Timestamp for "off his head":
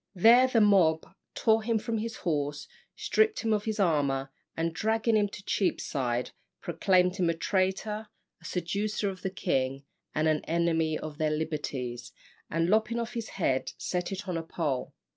12.99-13.73